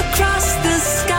across 0.00 0.54
the 0.64 0.78
sky, 0.78 1.09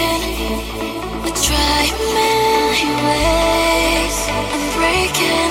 I 0.00 1.30
try 1.46 1.82
million 2.14 2.96
ways, 3.08 4.18
I'm 4.54 4.64
breaking. 4.76 5.47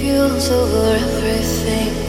feels 0.00 0.50
over 0.50 0.94
everything. 0.96 1.99